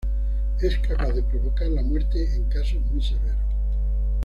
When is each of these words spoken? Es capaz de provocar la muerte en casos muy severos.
Es 0.59 0.79
capaz 0.79 1.11
de 1.13 1.21
provocar 1.21 1.67
la 1.69 1.83
muerte 1.83 2.33
en 2.35 2.45
casos 2.45 2.81
muy 2.91 3.03
severos. 3.03 3.37